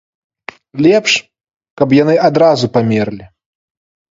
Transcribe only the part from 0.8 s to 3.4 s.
Лепш, каб яны адразу памерлі.